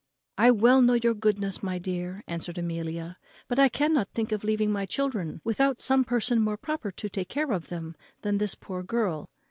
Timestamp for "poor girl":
8.55-9.29